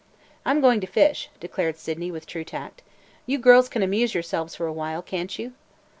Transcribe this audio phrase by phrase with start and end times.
[0.47, 2.81] "I 'm going to fish," declared Sydney with true tact.
[3.27, 5.53] "You girls can amuse yourselves for a while, can't you?"